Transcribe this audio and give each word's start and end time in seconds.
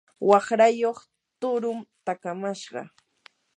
waqrayuq 0.29 0.99
tuurun 1.39 1.79
takamashqa. 2.05 2.81